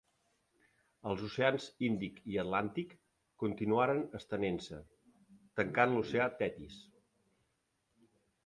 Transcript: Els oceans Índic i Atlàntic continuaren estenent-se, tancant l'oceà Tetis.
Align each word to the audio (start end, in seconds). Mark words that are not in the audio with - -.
Els 1.09 1.19
oceans 1.27 1.67
Índic 1.87 2.17
i 2.35 2.39
Atlàntic 2.45 2.95
continuaren 3.43 4.01
estenent-se, 4.23 4.81
tancant 5.61 5.95
l'oceà 5.95 6.29
Tetis. 6.41 6.81